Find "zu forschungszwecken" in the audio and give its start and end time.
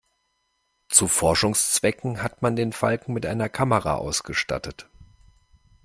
0.89-2.23